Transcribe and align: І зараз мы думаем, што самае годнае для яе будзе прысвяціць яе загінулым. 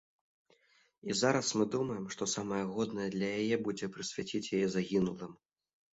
І 1.13 1.15
зараз 1.21 1.51
мы 1.59 1.67
думаем, 1.75 2.07
што 2.15 2.29
самае 2.35 2.63
годнае 2.77 3.07
для 3.19 3.29
яе 3.43 3.55
будзе 3.69 3.93
прысвяціць 3.97 4.47
яе 4.61 4.67
загінулым. 4.79 5.37